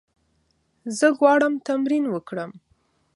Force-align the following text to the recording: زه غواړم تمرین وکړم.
زه 0.97 1.07
غواړم 1.17 1.53
تمرین 1.67 2.05
وکړم. 2.09 2.51